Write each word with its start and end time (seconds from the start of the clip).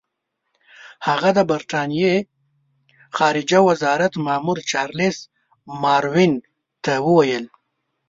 هغه 1.07 1.29
د 1.37 1.39
برټانیې 1.51 2.15
خارجه 3.17 3.59
وزارت 3.69 4.13
مامور 4.25 4.57
چارلس 4.71 5.17
ماروین 5.83 6.33
ته 6.83 6.93
ویلي 7.05 7.47
وو. 7.47 7.57